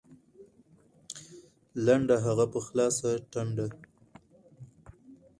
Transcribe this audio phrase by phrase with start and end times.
[1.85, 3.67] لنډه هغه په خلاصه ټنډه